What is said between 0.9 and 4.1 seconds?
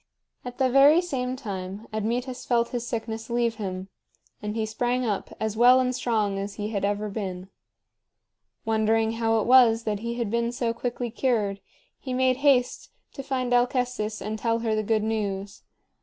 same time Admetus felt his sickness leave him,